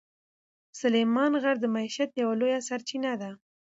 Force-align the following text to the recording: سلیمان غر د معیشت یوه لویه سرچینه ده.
سلیمان 0.79 1.31
غر 1.43 1.55
د 1.61 1.65
معیشت 1.75 2.11
یوه 2.21 2.35
لویه 2.39 2.59
سرچینه 2.67 3.11
ده. 3.21 3.31